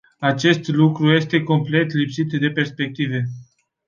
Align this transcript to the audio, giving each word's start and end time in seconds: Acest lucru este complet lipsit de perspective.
Acest 0.19 0.67
lucru 0.67 1.13
este 1.13 1.43
complet 1.43 1.93
lipsit 1.93 2.29
de 2.39 2.49
perspective. 2.51 3.25